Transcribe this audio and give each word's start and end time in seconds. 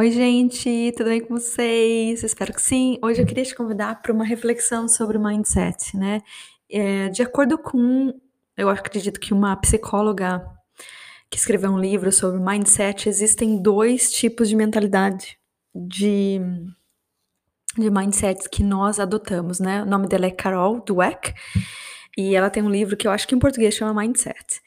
Oi, 0.00 0.12
gente, 0.12 0.92
tudo 0.96 1.08
bem 1.08 1.20
com 1.20 1.34
vocês? 1.34 2.22
Espero 2.22 2.54
que 2.54 2.62
sim. 2.62 3.00
Hoje 3.02 3.20
eu 3.20 3.26
queria 3.26 3.42
te 3.42 3.52
convidar 3.52 4.00
para 4.00 4.12
uma 4.12 4.24
reflexão 4.24 4.86
sobre 4.86 5.18
mindset, 5.18 5.96
né? 5.96 6.22
É, 6.70 7.08
de 7.08 7.20
acordo 7.20 7.58
com, 7.58 8.14
eu 8.56 8.68
acredito 8.68 9.18
que 9.18 9.34
uma 9.34 9.56
psicóloga 9.56 10.48
que 11.28 11.36
escreveu 11.36 11.72
um 11.72 11.80
livro 11.80 12.12
sobre 12.12 12.38
mindset, 12.40 13.08
existem 13.08 13.60
dois 13.60 14.12
tipos 14.12 14.48
de 14.48 14.54
mentalidade, 14.54 15.36
de, 15.74 16.40
de 17.76 17.90
mindsets 17.90 18.46
que 18.46 18.62
nós 18.62 19.00
adotamos, 19.00 19.58
né? 19.58 19.82
O 19.82 19.86
nome 19.86 20.06
dela 20.06 20.26
é 20.26 20.30
Carol 20.30 20.80
Dweck 20.80 21.34
e 22.16 22.36
ela 22.36 22.50
tem 22.50 22.62
um 22.62 22.70
livro 22.70 22.96
que 22.96 23.08
eu 23.08 23.10
acho 23.10 23.26
que 23.26 23.34
em 23.34 23.38
português 23.40 23.74
chama 23.74 24.00
Mindset. 24.00 24.60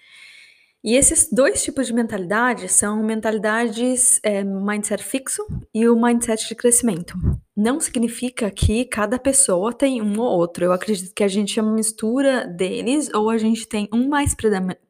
E 0.84 0.96
esses 0.96 1.30
dois 1.32 1.64
tipos 1.64 1.86
de 1.86 1.94
mentalidade 1.94 2.68
são 2.68 3.04
mentalidades 3.04 4.20
é, 4.24 4.44
mindset 4.44 5.04
fixo 5.04 5.46
e 5.72 5.88
o 5.88 5.96
mindset 5.96 6.48
de 6.48 6.56
crescimento. 6.56 7.14
Não 7.56 7.80
significa 7.80 8.50
que 8.50 8.86
cada 8.86 9.20
pessoa 9.20 9.72
tem 9.72 10.02
um 10.02 10.20
ou 10.20 10.26
outro. 10.26 10.66
Eu 10.66 10.74
acredito 10.74 11.14
que 11.14 11.24
a 11.24 11.28
gente 11.28 11.60
é 11.60 11.62
uma 11.62 11.74
mistura 11.74 12.48
deles, 12.48 13.14
ou 13.14 13.30
a 13.30 13.38
gente 13.38 13.68
tem 13.68 13.88
um 13.94 14.10
mais 14.10 14.36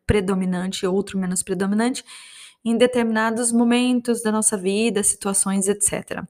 predominante 0.07 0.87
outro 0.87 1.19
menos 1.19 1.43
predominante 1.43 2.05
em 2.63 2.77
determinados 2.77 3.51
momentos 3.51 4.21
da 4.21 4.31
nossa 4.31 4.55
vida, 4.55 5.03
situações, 5.03 5.67
etc. 5.67 6.23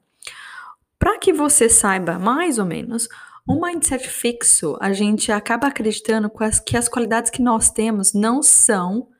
Para 0.98 1.18
que 1.20 1.32
você 1.32 1.68
saiba 1.68 2.18
mais 2.18 2.58
ou 2.58 2.64
menos, 2.64 3.08
um 3.48 3.60
mindset 3.60 4.08
fixo, 4.08 4.76
a 4.80 4.92
gente 4.92 5.30
acaba 5.30 5.68
acreditando 5.68 6.28
que 6.66 6.76
as 6.76 6.88
qualidades 6.88 7.30
que 7.30 7.42
nós 7.42 7.70
temos 7.70 8.12
não 8.12 8.42
são 8.42 9.11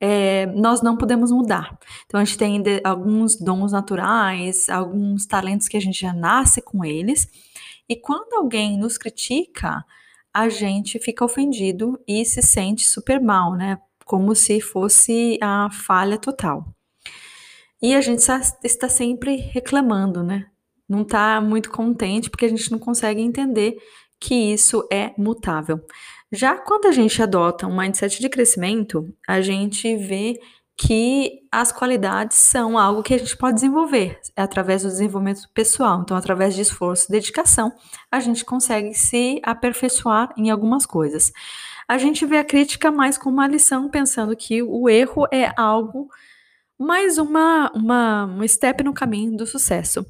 é, 0.00 0.46
nós 0.46 0.82
não 0.82 0.96
podemos 0.96 1.30
mudar. 1.30 1.78
Então 2.06 2.20
a 2.20 2.24
gente 2.24 2.38
tem 2.38 2.62
alguns 2.84 3.36
dons 3.36 3.72
naturais, 3.72 4.68
alguns 4.68 5.26
talentos 5.26 5.68
que 5.68 5.76
a 5.76 5.80
gente 5.80 6.00
já 6.00 6.12
nasce 6.12 6.62
com 6.62 6.84
eles, 6.84 7.28
e 7.88 7.96
quando 7.96 8.34
alguém 8.34 8.78
nos 8.78 8.98
critica, 8.98 9.84
a 10.32 10.48
gente 10.48 10.98
fica 10.98 11.24
ofendido 11.24 11.98
e 12.06 12.24
se 12.24 12.42
sente 12.42 12.86
super 12.86 13.20
mal, 13.20 13.54
né? 13.54 13.78
Como 14.04 14.34
se 14.34 14.60
fosse 14.60 15.38
a 15.42 15.68
falha 15.70 16.18
total. 16.18 16.64
E 17.80 17.94
a 17.94 18.00
gente 18.00 18.22
está 18.64 18.88
sempre 18.88 19.36
reclamando, 19.36 20.22
né? 20.22 20.46
Não 20.88 21.02
está 21.02 21.40
muito 21.40 21.70
contente 21.70 22.28
porque 22.28 22.44
a 22.44 22.48
gente 22.48 22.70
não 22.70 22.78
consegue 22.78 23.20
entender 23.20 23.76
que 24.20 24.34
isso 24.34 24.86
é 24.92 25.12
mutável. 25.16 25.80
Já 26.30 26.56
quando 26.56 26.86
a 26.86 26.92
gente 26.92 27.22
adota 27.22 27.66
um 27.66 27.76
mindset 27.76 28.20
de 28.20 28.28
crescimento, 28.28 29.14
a 29.26 29.40
gente 29.40 29.96
vê 29.96 30.38
que 30.76 31.40
as 31.50 31.72
qualidades 31.72 32.36
são 32.36 32.78
algo 32.78 33.02
que 33.02 33.12
a 33.12 33.18
gente 33.18 33.36
pode 33.36 33.56
desenvolver 33.56 34.20
através 34.36 34.82
do 34.82 34.88
desenvolvimento 34.88 35.42
pessoal. 35.52 36.02
Então, 36.02 36.16
através 36.16 36.54
de 36.54 36.60
esforço 36.60 37.06
e 37.08 37.12
dedicação, 37.12 37.72
a 38.12 38.20
gente 38.20 38.44
consegue 38.44 38.94
se 38.94 39.40
aperfeiçoar 39.42 40.32
em 40.36 40.50
algumas 40.50 40.86
coisas. 40.86 41.32
A 41.88 41.98
gente 41.98 42.24
vê 42.24 42.38
a 42.38 42.44
crítica 42.44 42.92
mais 42.92 43.18
como 43.18 43.36
uma 43.36 43.48
lição, 43.48 43.90
pensando 43.90 44.36
que 44.36 44.62
o 44.62 44.88
erro 44.88 45.26
é 45.32 45.52
algo 45.56 46.08
mais 46.78 47.18
uma, 47.18 47.72
uma 47.74 48.26
um 48.26 48.46
step 48.46 48.84
no 48.84 48.94
caminho 48.94 49.36
do 49.36 49.46
sucesso. 49.46 50.06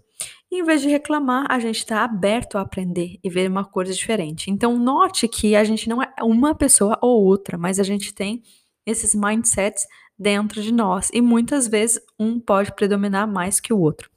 Em 0.51 0.63
vez 0.63 0.81
de 0.81 0.89
reclamar, 0.89 1.47
a 1.51 1.59
gente 1.59 1.77
está 1.77 2.05
aberto 2.05 2.57
a 2.57 2.63
aprender 2.63 3.19
e 3.23 3.29
ver 3.29 3.51
uma 3.51 3.65
coisa 3.65 3.93
diferente. 3.93 4.51
Então, 4.51 4.79
note 4.79 5.29
que 5.29 5.55
a 5.55 5.63
gente 5.63 5.89
não 5.89 6.03
é 6.03 6.11
uma 6.23 6.55
pessoa 6.55 6.99
ou 7.03 7.23
outra, 7.23 7.59
mas 7.59 7.79
a 7.79 7.83
gente 7.83 8.15
tem 8.15 8.43
esses 8.87 9.15
mindsets 9.15 9.87
dentro 10.19 10.63
de 10.63 10.73
nós. 10.73 11.11
E 11.13 11.21
muitas 11.21 11.69
vezes 11.69 12.01
um 12.19 12.41
pode 12.41 12.75
predominar 12.75 13.29
mais 13.29 13.61
que 13.61 13.73
o 13.75 13.79
outro. 13.79 14.11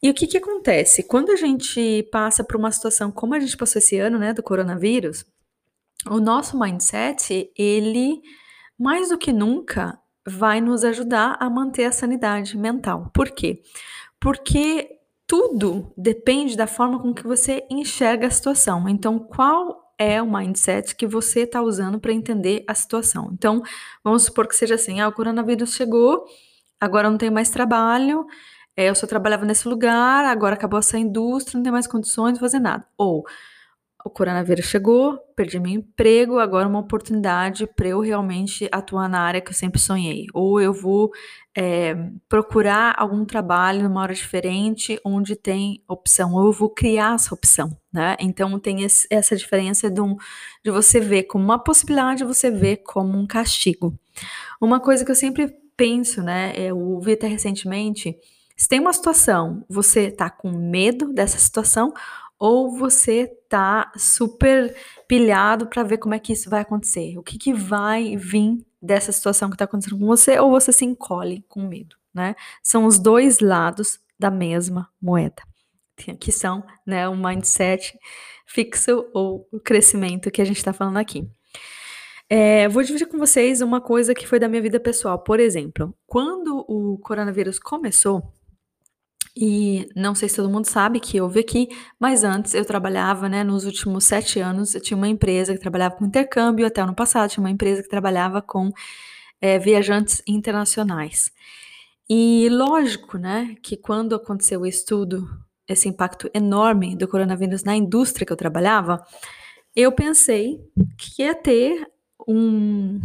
E 0.00 0.08
o 0.08 0.14
que, 0.14 0.28
que 0.28 0.38
acontece? 0.38 1.02
Quando 1.02 1.32
a 1.32 1.36
gente 1.36 2.08
passa 2.12 2.44
por 2.44 2.56
uma 2.56 2.70
situação 2.70 3.10
como 3.10 3.34
a 3.34 3.40
gente 3.40 3.56
passou 3.56 3.80
esse 3.80 3.98
ano, 3.98 4.18
né, 4.18 4.32
do 4.32 4.42
coronavírus, 4.42 5.24
o 6.06 6.20
nosso 6.20 6.56
mindset, 6.56 7.50
ele, 7.58 8.22
mais 8.78 9.08
do 9.08 9.18
que 9.18 9.32
nunca, 9.32 9.98
vai 10.24 10.60
nos 10.60 10.84
ajudar 10.84 11.36
a 11.40 11.50
manter 11.50 11.86
a 11.86 11.92
sanidade 11.92 12.56
mental. 12.56 13.10
Por 13.12 13.30
quê? 13.30 13.60
Porque 14.20 14.97
tudo 15.28 15.92
depende 15.94 16.56
da 16.56 16.66
forma 16.66 16.98
com 17.00 17.12
que 17.12 17.22
você 17.22 17.62
enxerga 17.70 18.26
a 18.26 18.30
situação. 18.30 18.88
Então, 18.88 19.18
qual 19.18 19.92
é 19.98 20.22
o 20.22 20.32
mindset 20.32 20.96
que 20.96 21.06
você 21.06 21.40
está 21.40 21.60
usando 21.60 22.00
para 22.00 22.12
entender 22.14 22.64
a 22.66 22.74
situação? 22.74 23.30
Então, 23.34 23.62
vamos 24.02 24.22
supor 24.24 24.48
que 24.48 24.56
seja 24.56 24.74
assim: 24.76 25.00
ah, 25.00 25.08
o 25.08 25.12
coronavírus 25.12 25.74
chegou, 25.74 26.24
agora 26.80 27.10
não 27.10 27.18
tem 27.18 27.30
mais 27.30 27.50
trabalho, 27.50 28.26
é, 28.74 28.88
eu 28.88 28.94
só 28.94 29.06
trabalhava 29.06 29.44
nesse 29.44 29.68
lugar, 29.68 30.24
agora 30.24 30.54
acabou 30.54 30.78
essa 30.78 30.98
indústria, 30.98 31.58
não 31.58 31.62
tem 31.62 31.72
mais 31.72 31.86
condições 31.86 32.34
de 32.34 32.40
fazer 32.40 32.58
nada. 32.58 32.86
Ou 32.96 33.24
o 34.04 34.10
coronavírus 34.10 34.66
chegou, 34.66 35.18
perdi 35.34 35.58
meu 35.58 35.72
emprego, 35.72 36.38
agora 36.38 36.64
é 36.64 36.68
uma 36.68 36.78
oportunidade 36.78 37.66
para 37.66 37.88
eu 37.88 38.00
realmente 38.00 38.68
atuar 38.70 39.08
na 39.08 39.20
área 39.20 39.40
que 39.40 39.50
eu 39.50 39.54
sempre 39.54 39.80
sonhei. 39.80 40.26
Ou 40.32 40.60
eu 40.60 40.72
vou 40.72 41.10
é, 41.56 41.96
procurar 42.28 42.94
algum 42.96 43.24
trabalho 43.24 43.82
numa 43.82 44.00
hora 44.00 44.14
diferente, 44.14 45.00
onde 45.04 45.34
tem 45.34 45.82
opção, 45.88 46.34
ou 46.34 46.46
eu 46.46 46.52
vou 46.52 46.70
criar 46.70 47.16
essa 47.16 47.34
opção, 47.34 47.76
né? 47.92 48.16
Então 48.20 48.58
tem 48.60 48.82
esse, 48.82 49.06
essa 49.10 49.36
diferença 49.36 49.90
de, 49.90 50.00
um, 50.00 50.16
de 50.64 50.70
você 50.70 51.00
ver 51.00 51.24
como 51.24 51.44
uma 51.44 51.58
possibilidade, 51.58 52.24
você 52.24 52.50
ver 52.50 52.78
como 52.78 53.18
um 53.18 53.26
castigo. 53.26 53.92
Uma 54.60 54.78
coisa 54.78 55.04
que 55.04 55.10
eu 55.10 55.16
sempre 55.16 55.52
penso, 55.76 56.22
né? 56.22 56.52
Eu 56.56 56.78
ouvi 56.78 57.12
até 57.12 57.26
recentemente. 57.26 58.16
Se 58.56 58.68
tem 58.68 58.80
uma 58.80 58.92
situação, 58.92 59.64
você 59.68 60.10
tá 60.10 60.28
com 60.28 60.50
medo 60.50 61.12
dessa 61.12 61.38
situação, 61.38 61.92
ou 62.38 62.76
você 62.76 63.26
tá 63.48 63.90
super 63.96 64.74
pilhado 65.08 65.66
para 65.66 65.82
ver 65.82 65.98
como 65.98 66.14
é 66.14 66.18
que 66.18 66.32
isso 66.32 66.48
vai 66.48 66.60
acontecer, 66.60 67.18
o 67.18 67.22
que, 67.22 67.38
que 67.38 67.52
vai 67.52 68.16
vir 68.16 68.64
dessa 68.80 69.10
situação 69.10 69.48
que 69.48 69.56
está 69.56 69.64
acontecendo 69.64 69.98
com 69.98 70.06
você, 70.06 70.38
ou 70.38 70.50
você 70.50 70.72
se 70.72 70.84
encolhe 70.84 71.44
com 71.48 71.66
medo, 71.66 71.96
né? 72.14 72.36
São 72.62 72.84
os 72.84 72.98
dois 72.98 73.40
lados 73.40 73.98
da 74.18 74.30
mesma 74.30 74.88
moeda, 75.00 75.42
que 76.20 76.30
são 76.30 76.64
né, 76.86 77.08
o 77.08 77.16
mindset 77.16 77.98
fixo 78.46 79.06
ou 79.12 79.48
o 79.52 79.60
crescimento 79.60 80.30
que 80.30 80.40
a 80.40 80.44
gente 80.44 80.58
está 80.58 80.72
falando 80.72 80.96
aqui. 80.96 81.28
É, 82.30 82.68
vou 82.68 82.82
dividir 82.82 83.06
com 83.06 83.18
vocês 83.18 83.62
uma 83.62 83.80
coisa 83.80 84.14
que 84.14 84.26
foi 84.26 84.38
da 84.38 84.48
minha 84.48 84.60
vida 84.60 84.78
pessoal. 84.78 85.18
Por 85.18 85.40
exemplo, 85.40 85.94
quando 86.06 86.64
o 86.68 86.98
coronavírus 86.98 87.58
começou, 87.58 88.22
e 89.40 89.88
não 89.94 90.16
sei 90.16 90.28
se 90.28 90.34
todo 90.34 90.50
mundo 90.50 90.64
sabe 90.64 90.98
que 90.98 91.20
houve 91.20 91.38
aqui, 91.38 91.68
mas 91.96 92.24
antes 92.24 92.54
eu 92.54 92.64
trabalhava, 92.64 93.28
né, 93.28 93.44
nos 93.44 93.64
últimos 93.64 94.02
sete 94.04 94.40
anos, 94.40 94.74
eu 94.74 94.80
tinha 94.80 94.96
uma 94.96 95.06
empresa 95.06 95.54
que 95.54 95.60
trabalhava 95.60 95.94
com 95.94 96.04
intercâmbio, 96.04 96.66
até 96.66 96.80
ano 96.80 96.92
passado 96.92 97.30
tinha 97.30 97.44
uma 97.44 97.50
empresa 97.50 97.80
que 97.80 97.88
trabalhava 97.88 98.42
com 98.42 98.72
é, 99.40 99.56
viajantes 99.56 100.20
internacionais. 100.26 101.30
E 102.10 102.48
lógico, 102.50 103.16
né, 103.16 103.54
que 103.62 103.76
quando 103.76 104.16
aconteceu 104.16 104.62
o 104.62 104.66
estudo, 104.66 105.28
esse 105.68 105.88
impacto 105.88 106.28
enorme 106.34 106.96
do 106.96 107.06
coronavírus 107.06 107.62
na 107.62 107.76
indústria 107.76 108.26
que 108.26 108.32
eu 108.32 108.36
trabalhava, 108.36 109.00
eu 109.76 109.92
pensei 109.92 110.58
que 110.98 111.22
ia 111.22 111.34
ter 111.36 111.86
um, 112.26 113.00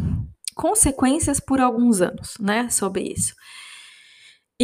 consequências 0.56 1.40
por 1.40 1.62
alguns 1.62 2.02
anos, 2.02 2.34
né, 2.40 2.70
sobre 2.72 3.04
isso. 3.04 3.36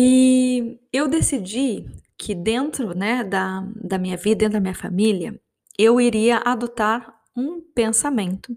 E 0.01 0.79
eu 0.93 1.09
decidi 1.09 1.85
que 2.17 2.33
dentro, 2.33 2.97
né, 2.97 3.21
da, 3.21 3.67
da 3.75 3.97
minha 3.97 4.15
vida, 4.15 4.37
dentro 4.37 4.53
da 4.53 4.61
minha 4.61 4.73
família, 4.73 5.37
eu 5.77 5.99
iria 5.99 6.37
adotar 6.37 7.13
um 7.35 7.59
pensamento 7.75 8.55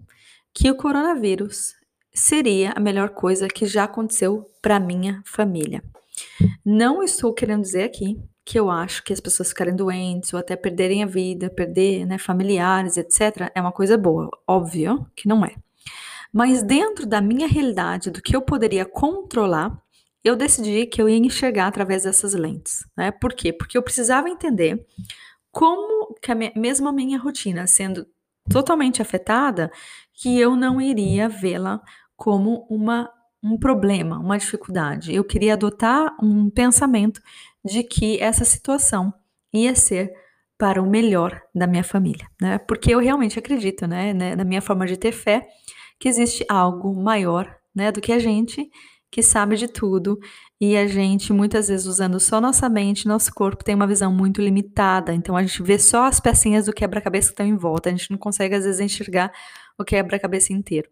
que 0.53 0.71
o 0.71 0.77
coronavírus 0.77 1.73
seria 2.13 2.71
a 2.71 2.79
melhor 2.79 3.09
coisa 3.09 3.49
que 3.49 3.65
já 3.65 3.83
aconteceu 3.83 4.49
para 4.61 4.79
minha 4.79 5.21
família. 5.25 5.83
Não 6.65 7.03
estou 7.03 7.33
querendo 7.33 7.63
dizer 7.63 7.83
aqui 7.83 8.17
que 8.45 8.57
eu 8.57 8.71
acho 8.71 9.03
que 9.03 9.11
as 9.11 9.19
pessoas 9.19 9.49
ficarem 9.49 9.75
doentes 9.75 10.31
ou 10.31 10.39
até 10.39 10.55
perderem 10.55 11.03
a 11.03 11.07
vida, 11.07 11.49
perder 11.49 12.05
né, 12.05 12.17
familiares, 12.17 12.95
etc., 12.95 13.51
é 13.53 13.59
uma 13.59 13.73
coisa 13.73 13.97
boa. 13.97 14.29
Óbvio 14.47 15.05
que 15.13 15.27
não 15.27 15.43
é. 15.43 15.53
Mas 16.31 16.63
dentro 16.63 17.05
da 17.05 17.19
minha 17.19 17.49
realidade, 17.49 18.11
do 18.11 18.21
que 18.21 18.33
eu 18.33 18.41
poderia 18.41 18.85
controlar, 18.85 19.82
eu 20.23 20.35
decidi 20.35 20.85
que 20.85 21.01
eu 21.01 21.09
ia 21.09 21.17
enxergar 21.17 21.67
através 21.67 22.03
dessas 22.03 22.33
lentes. 22.33 22.85
Né? 22.95 23.11
Por 23.11 23.33
quê? 23.33 23.51
Porque 23.51 23.77
eu 23.77 23.83
precisava 23.83 24.29
entender 24.29 24.85
como 25.51 26.15
que 26.21 26.31
a 26.31 26.35
minha, 26.35 26.51
mesmo 26.55 26.87
a 26.87 26.93
minha 26.93 27.19
rotina 27.19 27.67
sendo 27.67 28.07
totalmente 28.49 29.01
afetada, 29.01 29.71
que 30.13 30.39
eu 30.39 30.55
não 30.55 30.81
iria 30.81 31.29
vê-la 31.29 31.81
como 32.15 32.65
uma, 32.69 33.09
um 33.41 33.57
problema, 33.57 34.19
uma 34.19 34.37
dificuldade. 34.37 35.13
Eu 35.13 35.23
queria 35.23 35.53
adotar 35.53 36.15
um 36.21 36.49
pensamento 36.49 37.21
de 37.63 37.83
que 37.83 38.19
essa 38.19 38.43
situação 38.43 39.13
ia 39.53 39.75
ser 39.75 40.13
para 40.57 40.81
o 40.81 40.89
melhor 40.89 41.41
da 41.53 41.67
minha 41.67 41.83
família, 41.83 42.27
né? 42.41 42.57
Porque 42.57 42.93
eu 42.93 42.99
realmente 42.99 43.37
acredito, 43.37 43.87
né, 43.87 44.13
né 44.13 44.35
na 44.35 44.43
minha 44.43 44.61
forma 44.61 44.85
de 44.85 44.97
ter 44.97 45.11
fé, 45.11 45.47
que 45.99 46.07
existe 46.07 46.45
algo 46.49 46.93
maior, 46.93 47.53
né, 47.75 47.91
do 47.91 48.01
que 48.01 48.11
a 48.11 48.19
gente 48.19 48.69
que 49.13 49.21
sabe 49.21 49.55
de 49.57 49.67
tudo 49.67 50.19
e 50.59 50.75
a 50.75 50.87
gente 50.87 51.31
muitas 51.31 51.67
vezes 51.67 51.85
usando 51.85 52.19
só 52.19 52.41
nossa 52.41 52.67
mente, 52.67 53.07
nosso 53.07 53.31
corpo 53.31 53.63
tem 53.63 53.75
uma 53.75 53.85
visão 53.85 54.11
muito 54.11 54.41
limitada, 54.41 55.13
então 55.13 55.37
a 55.37 55.43
gente 55.43 55.61
vê 55.61 55.77
só 55.77 56.05
as 56.05 56.19
pecinhas 56.19 56.65
do 56.65 56.73
quebra-cabeça 56.73 57.27
que 57.27 57.33
estão 57.33 57.45
em 57.45 57.55
volta, 57.55 57.89
a 57.89 57.91
gente 57.91 58.09
não 58.09 58.17
consegue 58.17 58.55
às 58.55 58.63
vezes 58.63 58.81
enxergar 58.81 59.31
o 59.77 59.83
quebra-cabeça 59.83 60.51
inteiro. 60.51 60.89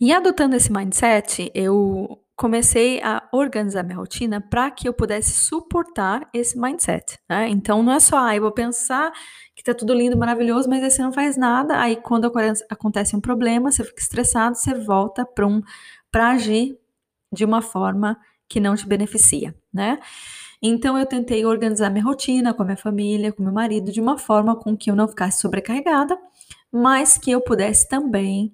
E 0.00 0.12
adotando 0.12 0.56
esse 0.56 0.72
mindset, 0.72 1.52
eu 1.54 2.20
comecei 2.34 3.00
a 3.02 3.22
organizar 3.32 3.84
minha 3.84 3.98
rotina 3.98 4.40
para 4.40 4.68
que 4.70 4.88
eu 4.88 4.94
pudesse 4.94 5.32
suportar 5.32 6.28
esse 6.34 6.58
mindset. 6.58 7.18
Né? 7.28 7.48
Então 7.50 7.84
não 7.84 7.92
é 7.92 8.00
só, 8.00 8.18
ah, 8.18 8.34
eu 8.34 8.42
vou 8.42 8.50
pensar 8.50 9.12
que 9.54 9.62
tá 9.62 9.74
tudo 9.74 9.94
lindo, 9.94 10.16
maravilhoso, 10.16 10.68
mas 10.68 10.82
aí 10.82 10.90
você 10.90 11.02
não 11.02 11.12
faz 11.12 11.36
nada, 11.36 11.78
aí 11.78 11.96
quando 11.96 12.32
acontece 12.68 13.14
um 13.14 13.20
problema, 13.20 13.70
você 13.70 13.84
fica 13.84 14.00
estressado, 14.00 14.56
você 14.56 14.74
volta 14.74 15.24
para 15.24 15.46
um 15.46 15.60
para 16.10 16.30
agir 16.30 16.78
de 17.32 17.44
uma 17.44 17.62
forma 17.62 18.18
que 18.48 18.60
não 18.60 18.74
te 18.74 18.86
beneficia, 18.86 19.54
né? 19.72 19.98
Então 20.62 20.98
eu 20.98 21.06
tentei 21.06 21.44
organizar 21.44 21.88
minha 21.90 22.04
rotina 22.04 22.52
com 22.52 22.62
a 22.62 22.64
minha 22.64 22.76
família, 22.76 23.32
com 23.32 23.42
meu 23.42 23.52
marido, 23.52 23.90
de 23.90 24.00
uma 24.00 24.18
forma 24.18 24.54
com 24.56 24.76
que 24.76 24.90
eu 24.90 24.96
não 24.96 25.08
ficasse 25.08 25.40
sobrecarregada, 25.40 26.18
mas 26.70 27.16
que 27.16 27.30
eu 27.30 27.40
pudesse 27.40 27.88
também 27.88 28.52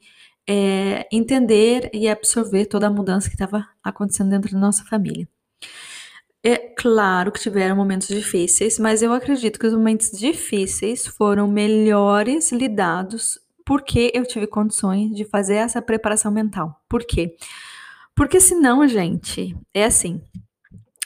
é, 0.49 1.09
entender 1.11 1.91
e 1.93 2.09
absorver 2.09 2.67
toda 2.67 2.87
a 2.87 2.91
mudança 2.91 3.29
que 3.29 3.35
estava 3.35 3.67
acontecendo 3.83 4.31
dentro 4.31 4.53
da 4.53 4.59
nossa 4.59 4.85
família. 4.85 5.29
É 6.45 6.57
claro 6.57 7.33
que 7.33 7.41
tiveram 7.41 7.75
momentos 7.75 8.07
difíceis, 8.07 8.79
mas 8.79 9.03
eu 9.03 9.13
acredito 9.13 9.59
que 9.59 9.67
os 9.67 9.75
momentos 9.75 10.13
difíceis 10.13 11.05
foram 11.05 11.49
melhores 11.49 12.53
lidados 12.53 13.41
porque 13.67 14.13
eu 14.15 14.25
tive 14.25 14.47
condições 14.47 15.11
de 15.11 15.25
fazer 15.25 15.57
essa 15.57 15.83
preparação 15.83 16.31
mental. 16.31 16.81
Por 16.89 17.05
quê? 17.05 17.37
Porque 18.15 18.41
senão, 18.41 18.87
gente, 18.87 19.57
é 19.75 19.85
assim. 19.85 20.23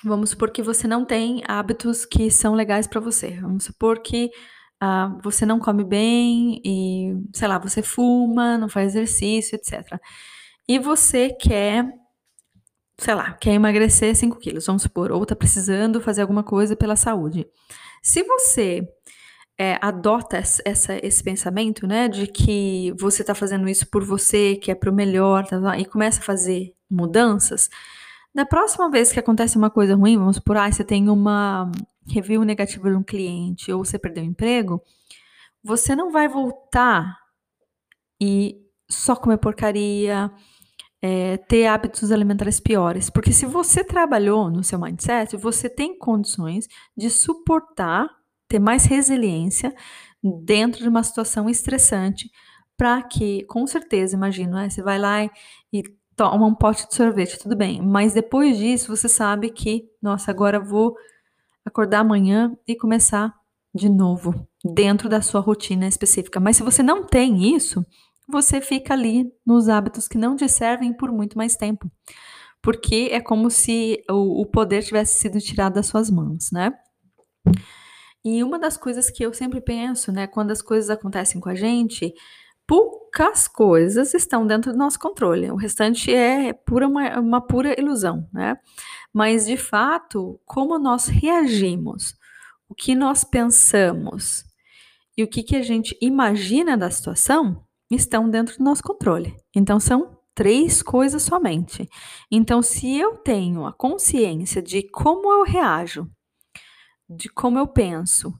Vamos 0.04 0.30
supor 0.30 0.50
que 0.50 0.62
você 0.62 0.86
não 0.86 1.04
tem 1.04 1.42
hábitos 1.48 2.04
que 2.04 2.30
são 2.30 2.54
legais 2.54 2.86
para 2.86 3.00
você. 3.00 3.30
Vamos 3.40 3.64
supor 3.64 4.00
que 4.00 4.30
ah, 4.78 5.18
você 5.22 5.46
não 5.46 5.58
come 5.58 5.82
bem 5.82 6.60
e, 6.64 7.14
sei 7.34 7.48
lá, 7.48 7.58
você 7.58 7.82
fuma, 7.82 8.58
não 8.58 8.68
faz 8.68 8.94
exercício, 8.94 9.56
etc. 9.56 9.98
E 10.68 10.78
você 10.78 11.30
quer, 11.30 11.86
sei 12.98 13.14
lá, 13.14 13.32
quer 13.32 13.54
emagrecer 13.54 14.14
5 14.14 14.38
quilos, 14.38 14.66
vamos 14.66 14.82
supor, 14.82 15.12
ou 15.12 15.24
tá 15.24 15.34
precisando 15.34 16.00
fazer 16.00 16.22
alguma 16.22 16.42
coisa 16.42 16.76
pela 16.76 16.96
saúde. 16.96 17.46
Se 18.02 18.22
você 18.22 18.86
é, 19.60 19.78
adota 19.82 20.38
essa, 20.38 20.98
esse 21.06 21.22
pensamento, 21.22 21.86
né, 21.86 22.08
de 22.08 22.26
que 22.26 22.94
você 22.98 23.20
está 23.22 23.34
fazendo 23.34 23.68
isso 23.68 23.86
por 23.86 24.02
você, 24.02 24.56
que 24.56 24.70
é 24.70 24.74
para 24.74 24.90
o 24.90 24.94
melhor, 24.94 25.46
tá, 25.46 25.60
tá, 25.60 25.78
e 25.78 25.84
começa 25.84 26.18
a 26.18 26.22
fazer 26.24 26.74
mudanças, 26.90 27.68
na 28.34 28.46
próxima 28.46 28.90
vez 28.90 29.12
que 29.12 29.20
acontece 29.20 29.58
uma 29.58 29.68
coisa 29.68 29.94
ruim, 29.94 30.16
vamos 30.16 30.36
supor, 30.36 30.56
ah, 30.56 30.72
você 30.72 30.82
tem 30.82 31.10
uma 31.10 31.70
review 32.08 32.42
negativa 32.42 32.88
de 32.88 32.96
um 32.96 33.02
cliente 33.02 33.70
ou 33.70 33.84
você 33.84 33.98
perdeu 33.98 34.24
o 34.24 34.26
emprego, 34.26 34.82
você 35.62 35.94
não 35.94 36.10
vai 36.10 36.26
voltar 36.26 37.18
e 38.18 38.56
só 38.88 39.14
comer 39.14 39.36
porcaria, 39.36 40.32
é, 41.02 41.36
ter 41.36 41.66
hábitos 41.66 42.10
alimentares 42.10 42.60
piores. 42.60 43.10
Porque 43.10 43.30
se 43.30 43.44
você 43.44 43.84
trabalhou 43.84 44.50
no 44.50 44.64
seu 44.64 44.78
mindset, 44.78 45.36
você 45.36 45.68
tem 45.68 45.98
condições 45.98 46.66
de 46.96 47.10
suportar 47.10 48.19
ter 48.50 48.58
mais 48.58 48.84
resiliência 48.84 49.72
dentro 50.44 50.82
de 50.82 50.88
uma 50.88 51.04
situação 51.04 51.48
estressante 51.48 52.28
para 52.76 53.00
que, 53.02 53.44
com 53.44 53.64
certeza, 53.66 54.16
imagino, 54.16 54.56
né, 54.56 54.68
você 54.68 54.82
vai 54.82 54.98
lá 54.98 55.24
e, 55.24 55.30
e 55.72 55.82
toma 56.16 56.46
um 56.46 56.54
pote 56.54 56.86
de 56.88 56.94
sorvete, 56.94 57.38
tudo 57.38 57.56
bem, 57.56 57.80
mas 57.80 58.12
depois 58.12 58.58
disso 58.58 58.94
você 58.94 59.08
sabe 59.08 59.50
que, 59.50 59.88
nossa, 60.02 60.30
agora 60.30 60.58
vou 60.58 60.96
acordar 61.64 62.00
amanhã 62.00 62.54
e 62.66 62.74
começar 62.74 63.32
de 63.72 63.88
novo, 63.88 64.34
dentro 64.64 65.08
da 65.08 65.22
sua 65.22 65.40
rotina 65.40 65.86
específica. 65.86 66.40
Mas 66.40 66.56
se 66.56 66.64
você 66.64 66.82
não 66.82 67.06
tem 67.06 67.54
isso, 67.54 67.86
você 68.28 68.60
fica 68.60 68.94
ali 68.94 69.32
nos 69.46 69.68
hábitos 69.68 70.08
que 70.08 70.18
não 70.18 70.34
te 70.34 70.48
servem 70.48 70.92
por 70.92 71.12
muito 71.12 71.38
mais 71.38 71.54
tempo. 71.54 71.88
Porque 72.60 73.10
é 73.12 73.20
como 73.20 73.48
se 73.48 74.02
o, 74.10 74.42
o 74.42 74.46
poder 74.46 74.82
tivesse 74.82 75.20
sido 75.20 75.40
tirado 75.40 75.74
das 75.74 75.86
suas 75.86 76.10
mãos, 76.10 76.50
né? 76.50 76.72
E 78.24 78.42
uma 78.44 78.58
das 78.58 78.76
coisas 78.76 79.10
que 79.10 79.24
eu 79.24 79.32
sempre 79.32 79.60
penso, 79.60 80.12
né, 80.12 80.26
quando 80.26 80.50
as 80.50 80.60
coisas 80.60 80.90
acontecem 80.90 81.40
com 81.40 81.48
a 81.48 81.54
gente, 81.54 82.12
poucas 82.66 83.48
coisas 83.48 84.14
estão 84.14 84.46
dentro 84.46 84.72
do 84.72 84.78
nosso 84.78 84.98
controle. 84.98 85.50
O 85.50 85.56
restante 85.56 86.14
é 86.14 86.52
pura 86.52 86.86
uma, 86.86 87.18
uma 87.18 87.40
pura 87.40 87.78
ilusão, 87.78 88.28
né? 88.32 88.56
Mas 89.12 89.46
de 89.46 89.56
fato, 89.56 90.40
como 90.44 90.78
nós 90.78 91.06
reagimos, 91.06 92.14
o 92.68 92.74
que 92.74 92.94
nós 92.94 93.24
pensamos 93.24 94.44
e 95.16 95.24
o 95.24 95.28
que, 95.28 95.42
que 95.42 95.56
a 95.56 95.62
gente 95.62 95.98
imagina 96.00 96.76
da 96.76 96.90
situação 96.90 97.64
estão 97.90 98.30
dentro 98.30 98.56
do 98.56 98.62
nosso 98.64 98.82
controle. 98.82 99.34
Então 99.54 99.80
são 99.80 100.16
três 100.34 100.80
coisas 100.80 101.22
somente. 101.22 101.88
Então, 102.30 102.62
se 102.62 102.96
eu 102.96 103.16
tenho 103.16 103.66
a 103.66 103.72
consciência 103.72 104.62
de 104.62 104.82
como 104.90 105.30
eu 105.32 105.42
reajo 105.42 106.08
de 107.10 107.28
como 107.28 107.58
eu 107.58 107.66
penso 107.66 108.32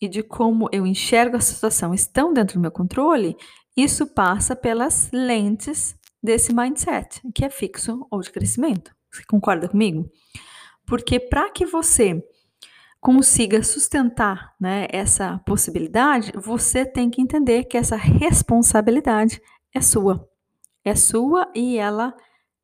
e 0.00 0.08
de 0.08 0.22
como 0.22 0.68
eu 0.72 0.86
enxergo 0.86 1.36
a 1.36 1.40
situação 1.40 1.92
estão 1.92 2.32
dentro 2.32 2.54
do 2.54 2.60
meu 2.60 2.70
controle, 2.70 3.36
isso 3.76 4.06
passa 4.06 4.56
pelas 4.56 5.10
lentes 5.12 5.94
desse 6.22 6.54
mindset, 6.54 7.20
que 7.34 7.44
é 7.44 7.50
fixo 7.50 8.06
ou 8.10 8.20
de 8.20 8.30
crescimento. 8.30 8.94
Você 9.12 9.22
concorda 9.24 9.68
comigo? 9.68 10.10
Porque 10.86 11.20
para 11.20 11.50
que 11.50 11.66
você 11.66 12.22
consiga 13.00 13.62
sustentar 13.62 14.54
né, 14.58 14.86
essa 14.90 15.38
possibilidade, 15.44 16.32
você 16.34 16.86
tem 16.86 17.10
que 17.10 17.20
entender 17.20 17.64
que 17.64 17.76
essa 17.76 17.96
responsabilidade 17.96 19.42
é 19.74 19.80
sua. 19.82 20.26
É 20.82 20.94
sua 20.94 21.50
e 21.54 21.76
ela, 21.76 22.14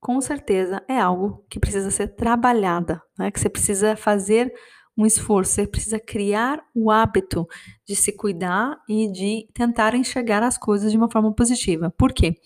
com 0.00 0.18
certeza, 0.20 0.82
é 0.88 0.98
algo 0.98 1.44
que 1.50 1.60
precisa 1.60 1.90
ser 1.90 2.08
trabalhada, 2.08 3.02
né, 3.18 3.30
que 3.30 3.38
você 3.38 3.50
precisa 3.50 3.94
fazer 3.96 4.52
um 5.00 5.06
esforço, 5.06 5.52
você 5.52 5.66
precisa 5.66 5.98
criar 5.98 6.62
o 6.74 6.90
hábito 6.90 7.48
de 7.86 7.96
se 7.96 8.12
cuidar 8.12 8.78
e 8.88 9.10
de 9.10 9.48
tentar 9.54 9.94
enxergar 9.94 10.42
as 10.42 10.58
coisas 10.58 10.92
de 10.92 10.98
uma 10.98 11.10
forma 11.10 11.32
positiva. 11.32 11.90
Por 11.96 12.12
quê? 12.12 12.36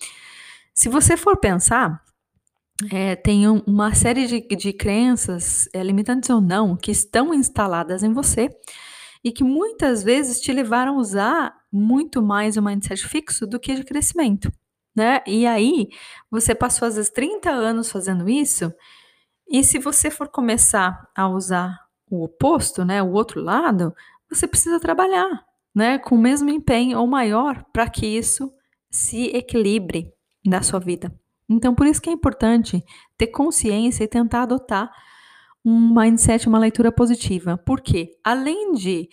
Se 0.73 0.89
você 0.89 1.17
for 1.17 1.37
pensar, 1.37 2.01
é, 2.91 3.15
tem 3.15 3.47
uma 3.47 3.93
série 3.93 4.27
de, 4.27 4.41
de 4.55 4.73
crenças, 4.73 5.69
é, 5.73 5.81
limitantes 5.83 6.29
ou 6.29 6.41
não, 6.41 6.75
que 6.75 6.91
estão 6.91 7.33
instaladas 7.33 8.03
em 8.03 8.13
você 8.13 8.49
e 9.23 9.31
que 9.31 9.43
muitas 9.43 10.03
vezes 10.03 10.39
te 10.39 10.51
levaram 10.51 10.95
a 10.95 10.99
usar 10.99 11.55
muito 11.71 12.21
mais 12.21 12.57
o 12.57 12.61
mindset 12.61 13.07
fixo 13.07 13.47
do 13.47 13.59
que 13.59 13.73
de 13.73 13.83
crescimento, 13.83 14.51
né? 14.95 15.21
E 15.25 15.45
aí, 15.45 15.87
você 16.29 16.53
passou 16.53 16.87
às 16.87 16.95
vezes 16.95 17.11
30 17.11 17.49
anos 17.49 17.91
fazendo 17.91 18.29
isso, 18.29 18.71
e 19.47 19.63
se 19.63 19.79
você 19.79 20.09
for 20.09 20.27
começar 20.27 21.07
a 21.15 21.27
usar 21.27 21.84
o 22.15 22.23
oposto, 22.23 22.83
né, 22.85 23.01
o 23.01 23.11
outro 23.11 23.41
lado, 23.41 23.93
você 24.29 24.47
precisa 24.47 24.79
trabalhar, 24.79 25.45
né, 25.73 25.97
com 25.99 26.15
o 26.15 26.19
mesmo 26.19 26.49
empenho 26.49 26.99
ou 26.99 27.07
maior 27.07 27.63
para 27.71 27.89
que 27.89 28.05
isso 28.05 28.51
se 28.89 29.27
equilibre 29.35 30.11
na 30.45 30.61
sua 30.61 30.79
vida. 30.79 31.13
Então, 31.49 31.75
por 31.75 31.85
isso 31.85 32.01
que 32.01 32.09
é 32.09 32.13
importante 32.13 32.83
ter 33.17 33.27
consciência 33.27 34.03
e 34.03 34.07
tentar 34.07 34.43
adotar 34.43 34.91
um 35.63 35.93
mindset, 35.93 36.47
uma 36.47 36.59
leitura 36.59 36.91
positiva. 36.91 37.57
Porque, 37.57 38.11
além 38.23 38.73
de 38.73 39.09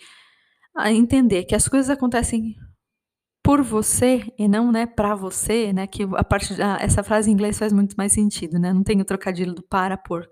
ah, 0.75 0.91
entender 0.91 1.43
que 1.45 1.55
as 1.55 1.67
coisas 1.67 1.89
acontecem 1.89 2.55
por 3.43 3.61
você 3.61 4.31
e 4.37 4.47
não, 4.47 4.71
né, 4.71 4.85
para 4.85 5.15
você, 5.15 5.73
né, 5.73 5.85
que 5.85 6.03
a 6.15 6.23
parte 6.23 6.55
da, 6.55 6.77
essa 6.79 7.03
frase 7.03 7.29
em 7.29 7.33
inglês 7.33 7.59
faz 7.59 7.73
muito 7.73 7.95
mais 7.95 8.13
sentido, 8.13 8.57
né? 8.57 8.71
Não 8.71 8.83
tem 8.83 9.01
o 9.01 9.05
trocadilho 9.05 9.53
do 9.53 9.61
para 9.61 9.97
por. 9.97 10.27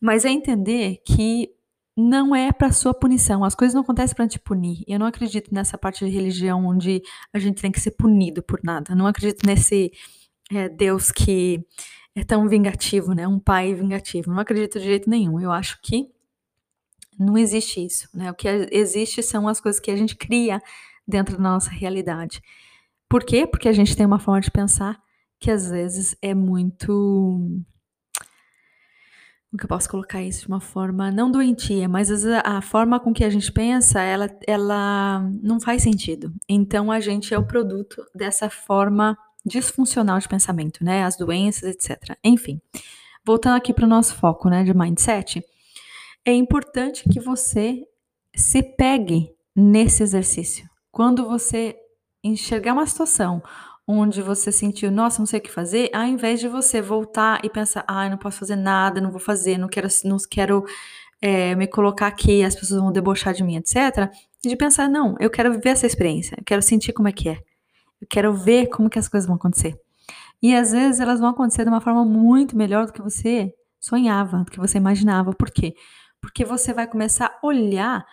Mas 0.00 0.24
é 0.24 0.30
entender 0.30 1.02
que 1.04 1.50
não 1.96 2.34
é 2.34 2.52
para 2.52 2.72
sua 2.72 2.92
punição. 2.92 3.44
As 3.44 3.54
coisas 3.54 3.74
não 3.74 3.82
acontecem 3.82 4.16
para 4.16 4.26
te 4.26 4.38
punir. 4.38 4.84
Eu 4.86 4.98
não 4.98 5.06
acredito 5.06 5.54
nessa 5.54 5.78
parte 5.78 6.04
de 6.04 6.10
religião 6.10 6.66
onde 6.66 7.02
a 7.32 7.38
gente 7.38 7.62
tem 7.62 7.70
que 7.70 7.80
ser 7.80 7.92
punido 7.92 8.42
por 8.42 8.60
nada. 8.62 8.94
Não 8.94 9.06
acredito 9.06 9.46
nesse 9.46 9.92
é, 10.52 10.68
Deus 10.68 11.12
que 11.12 11.64
é 12.14 12.24
tão 12.24 12.48
vingativo, 12.48 13.12
né? 13.12 13.26
Um 13.28 13.38
pai 13.38 13.74
vingativo. 13.74 14.30
Não 14.30 14.40
acredito 14.40 14.78
de 14.78 14.84
jeito 14.84 15.08
nenhum. 15.08 15.40
Eu 15.40 15.52
acho 15.52 15.80
que 15.82 16.08
não 17.18 17.38
existe 17.38 17.84
isso, 17.84 18.08
né? 18.12 18.30
O 18.30 18.34
que 18.34 18.48
existe 18.72 19.22
são 19.22 19.46
as 19.46 19.60
coisas 19.60 19.80
que 19.80 19.90
a 19.90 19.96
gente 19.96 20.16
cria 20.16 20.60
dentro 21.06 21.36
da 21.36 21.42
nossa 21.42 21.70
realidade. 21.70 22.42
Por 23.08 23.24
quê? 23.24 23.46
Porque 23.46 23.68
a 23.68 23.72
gente 23.72 23.96
tem 23.96 24.04
uma 24.04 24.18
forma 24.18 24.40
de 24.40 24.50
pensar 24.50 25.00
que 25.38 25.50
às 25.50 25.70
vezes 25.70 26.16
é 26.20 26.34
muito 26.34 27.62
como 29.54 29.58
que 29.58 29.64
eu 29.66 29.68
posso 29.68 29.88
colocar 29.88 30.20
isso 30.20 30.40
de 30.40 30.48
uma 30.48 30.60
forma 30.60 31.12
não 31.12 31.30
doentia, 31.30 31.88
mas 31.88 32.08
vezes 32.08 32.26
a 32.44 32.60
forma 32.60 32.98
com 32.98 33.14
que 33.14 33.22
a 33.22 33.30
gente 33.30 33.52
pensa, 33.52 34.00
ela, 34.00 34.28
ela 34.48 35.20
não 35.40 35.60
faz 35.60 35.82
sentido. 35.82 36.32
Então 36.48 36.90
a 36.90 36.98
gente 36.98 37.32
é 37.32 37.38
o 37.38 37.46
produto 37.46 38.04
dessa 38.12 38.50
forma 38.50 39.16
disfuncional 39.46 40.18
de 40.18 40.26
pensamento, 40.26 40.82
né? 40.82 41.04
As 41.04 41.16
doenças, 41.16 41.70
etc. 41.70 42.16
Enfim, 42.24 42.60
voltando 43.24 43.54
aqui 43.54 43.72
para 43.72 43.84
o 43.84 43.88
nosso 43.88 44.16
foco, 44.16 44.48
né, 44.48 44.64
de 44.64 44.74
mindset, 44.74 45.44
é 46.24 46.32
importante 46.32 47.08
que 47.08 47.20
você 47.20 47.86
se 48.34 48.60
pegue 48.60 49.30
nesse 49.54 50.02
exercício. 50.02 50.68
Quando 50.90 51.28
você 51.28 51.76
enxergar 52.24 52.72
uma 52.72 52.86
situação 52.86 53.40
onde 53.86 54.22
você 54.22 54.50
sentiu, 54.50 54.90
nossa, 54.90 55.18
não 55.18 55.26
sei 55.26 55.38
o 55.38 55.42
que 55.42 55.50
fazer, 55.50 55.90
ao 55.92 56.04
invés 56.04 56.40
de 56.40 56.48
você 56.48 56.80
voltar 56.80 57.44
e 57.44 57.50
pensar, 57.50 57.84
ah, 57.86 58.08
não 58.08 58.16
posso 58.16 58.38
fazer 58.38 58.56
nada, 58.56 59.00
não 59.00 59.10
vou 59.10 59.20
fazer, 59.20 59.58
não 59.58 59.68
quero, 59.68 59.88
não 60.04 60.16
quero 60.30 60.64
é, 61.20 61.54
me 61.54 61.66
colocar 61.66 62.06
aqui, 62.06 62.42
as 62.42 62.54
pessoas 62.54 62.80
vão 62.80 62.92
debochar 62.92 63.34
de 63.34 63.42
mim, 63.42 63.56
etc. 63.56 64.10
De 64.42 64.56
pensar, 64.56 64.88
não, 64.88 65.14
eu 65.20 65.30
quero 65.30 65.52
viver 65.52 65.70
essa 65.70 65.86
experiência, 65.86 66.34
eu 66.38 66.44
quero 66.44 66.62
sentir 66.62 66.92
como 66.92 67.08
é 67.08 67.12
que 67.12 67.28
é, 67.28 67.38
eu 68.00 68.06
quero 68.08 68.32
ver 68.34 68.68
como 68.68 68.88
que 68.88 68.98
as 68.98 69.08
coisas 69.08 69.26
vão 69.26 69.36
acontecer. 69.36 69.78
E 70.42 70.54
às 70.54 70.72
vezes 70.72 71.00
elas 71.00 71.20
vão 71.20 71.30
acontecer 71.30 71.64
de 71.64 71.70
uma 71.70 71.80
forma 71.80 72.04
muito 72.04 72.56
melhor 72.56 72.86
do 72.86 72.92
que 72.92 73.00
você 73.00 73.54
sonhava, 73.80 74.44
do 74.44 74.50
que 74.50 74.58
você 74.58 74.78
imaginava. 74.78 75.32
Por 75.32 75.50
quê? 75.50 75.74
Porque 76.20 76.44
você 76.44 76.72
vai 76.72 76.86
começar 76.86 77.26
a 77.26 77.46
olhar 77.46 78.04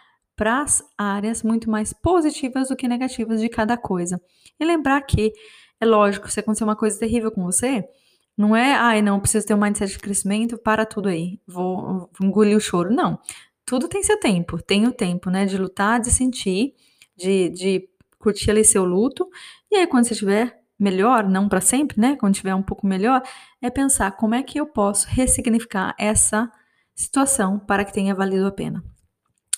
para 0.41 0.63
as 0.63 0.83
áreas 0.97 1.43
muito 1.43 1.69
mais 1.69 1.93
positivas 1.93 2.69
do 2.69 2.75
que 2.75 2.87
negativas 2.87 3.39
de 3.39 3.47
cada 3.47 3.77
coisa. 3.77 4.19
E 4.59 4.65
lembrar 4.65 4.99
que 5.01 5.31
é 5.79 5.85
lógico, 5.85 6.31
se 6.31 6.39
acontecer 6.39 6.63
uma 6.63 6.75
coisa 6.75 6.97
terrível 6.97 7.31
com 7.31 7.43
você, 7.43 7.87
não 8.35 8.55
é, 8.55 8.73
ai, 8.73 9.03
não, 9.03 9.19
preciso 9.19 9.45
ter 9.45 9.53
um 9.53 9.59
mindset 9.59 9.91
de 9.91 9.99
crescimento, 9.99 10.57
para 10.57 10.83
tudo 10.83 11.09
aí, 11.09 11.39
vou, 11.45 12.09
vou 12.17 12.27
engolir 12.27 12.57
o 12.57 12.59
choro. 12.59 12.91
Não. 12.91 13.19
Tudo 13.63 13.87
tem 13.87 14.01
seu 14.01 14.19
tempo. 14.19 14.59
Tem 14.59 14.87
o 14.87 14.91
tempo, 14.91 15.29
né, 15.29 15.45
de 15.45 15.59
lutar, 15.59 16.01
de 16.01 16.09
sentir, 16.09 16.73
de, 17.15 17.49
de 17.49 17.87
curtir 18.17 18.49
ali 18.49 18.65
seu 18.65 18.83
luto. 18.83 19.29
E 19.69 19.75
aí, 19.75 19.85
quando 19.85 20.05
você 20.07 20.13
estiver 20.13 20.59
melhor, 20.79 21.29
não 21.29 21.47
para 21.47 21.61
sempre, 21.61 22.01
né, 22.01 22.15
quando 22.15 22.33
estiver 22.33 22.55
um 22.55 22.63
pouco 22.63 22.87
melhor, 22.87 23.21
é 23.61 23.69
pensar 23.69 24.09
como 24.13 24.33
é 24.33 24.41
que 24.41 24.59
eu 24.59 24.65
posso 24.65 25.07
ressignificar 25.07 25.93
essa 25.99 26.51
situação 26.95 27.59
para 27.59 27.85
que 27.85 27.93
tenha 27.93 28.15
valido 28.15 28.47
a 28.47 28.51
pena 28.51 28.83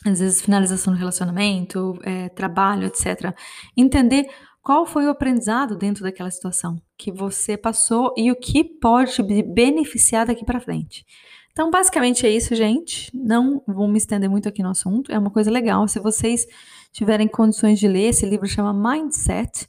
às 0.05 0.19
vezes 0.19 0.41
finalização 0.41 0.93
do 0.93 0.99
relacionamento, 0.99 1.97
é, 2.03 2.29
trabalho, 2.29 2.87
etc. 2.87 3.33
Entender 3.75 4.27
qual 4.61 4.85
foi 4.85 5.05
o 5.05 5.09
aprendizado 5.09 5.75
dentro 5.75 6.03
daquela 6.03 6.31
situação 6.31 6.81
que 6.97 7.11
você 7.11 7.57
passou 7.57 8.13
e 8.17 8.31
o 8.31 8.35
que 8.35 8.63
pode 8.63 9.13
te 9.13 9.43
beneficiar 9.43 10.25
daqui 10.25 10.45
para 10.45 10.59
frente. 10.59 11.05
Então, 11.51 11.69
basicamente 11.69 12.25
é 12.25 12.29
isso, 12.29 12.55
gente. 12.55 13.11
Não 13.13 13.61
vou 13.67 13.87
me 13.87 13.97
estender 13.97 14.29
muito 14.29 14.49
aqui 14.49 14.63
no 14.63 14.69
assunto. 14.69 15.11
É 15.11 15.19
uma 15.19 15.29
coisa 15.29 15.51
legal. 15.51 15.87
Se 15.87 15.99
vocês 15.99 16.47
tiverem 16.91 17.27
condições 17.27 17.77
de 17.77 17.87
ler, 17.87 18.09
esse 18.09 18.25
livro 18.25 18.47
chama 18.47 18.73
Mindset. 18.73 19.67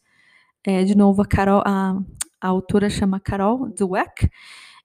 É, 0.64 0.82
de 0.84 0.96
novo, 0.96 1.20
a, 1.20 1.26
Carol, 1.26 1.62
a, 1.66 1.98
a 2.40 2.48
autora 2.48 2.88
chama 2.88 3.20
Carol 3.20 3.68
Dweck. 3.68 4.30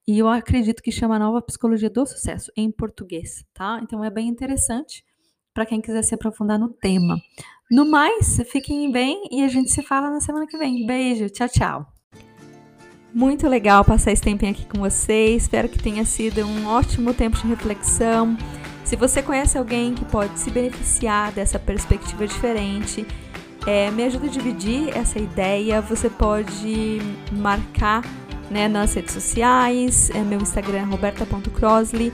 E 0.06 0.18
eu 0.18 0.28
acredito 0.28 0.82
que 0.82 0.92
chama 0.92 1.20
Nova 1.20 1.42
Psicologia 1.42 1.90
do 1.90 2.06
Sucesso 2.06 2.52
em 2.58 2.70
português, 2.72 3.46
tá? 3.54 3.80
Então 3.84 4.04
é 4.04 4.10
bem 4.10 4.28
interessante 4.28 5.06
para 5.60 5.66
quem 5.66 5.82
quiser 5.82 6.02
se 6.04 6.16
aprofundar 6.16 6.58
no 6.58 6.70
tema. 6.70 7.22
No 7.70 7.84
mais, 7.84 8.42
fiquem 8.50 8.90
bem 8.90 9.28
e 9.30 9.44
a 9.44 9.50
gente 9.50 9.70
se 9.70 9.84
fala 9.84 10.10
na 10.10 10.22
semana 10.22 10.48
que 10.48 10.58
vem. 10.58 10.88
Beijo, 10.88 11.30
tchau, 11.30 11.50
tchau. 11.50 11.86
Muito 13.14 13.46
legal 13.46 13.84
passar 13.84 14.14
esse 14.14 14.22
tempinho 14.22 14.54
aqui 14.54 14.66
com 14.66 14.80
vocês. 14.80 15.44
Espero 15.44 15.68
que 15.68 15.78
tenha 15.78 16.06
sido 16.06 16.46
um 16.46 16.66
ótimo 16.66 17.14
tempo 17.14 17.36
de 17.36 17.46
reflexão. 17.46 18.38
Se 18.86 18.96
você 18.96 19.22
conhece 19.22 19.58
alguém 19.58 19.94
que 19.94 20.06
pode 20.06 20.40
se 20.40 20.50
beneficiar 20.50 21.34
dessa 21.34 21.60
perspectiva 21.60 22.26
diferente, 22.26 23.06
é, 23.68 23.92
me 23.92 24.04
ajuda 24.04 24.28
a 24.28 24.30
dividir 24.30 24.96
essa 24.96 25.20
ideia. 25.20 25.82
Você 25.82 26.10
pode 26.10 27.00
marcar 27.34 28.06
né, 28.50 28.70
nas 28.70 28.94
redes 28.94 29.14
sociais, 29.14 30.10
é, 30.12 30.20
meu 30.20 30.40
Instagram 30.40 30.80
é 30.80 30.84
roberta.crosley 30.84 32.14